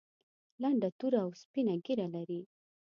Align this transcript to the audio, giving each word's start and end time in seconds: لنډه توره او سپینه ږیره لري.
لنډه 0.61 0.89
توره 0.99 1.19
او 1.25 1.29
سپینه 1.41 1.75
ږیره 1.85 2.07
لري. 2.15 2.41